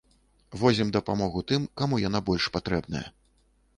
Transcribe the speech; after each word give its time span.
Возім 0.61 0.87
дапамогу 0.95 1.43
тым, 1.51 1.69
каму 1.81 2.01
яна 2.07 2.19
больш 2.31 2.51
патрэбная. 2.57 3.07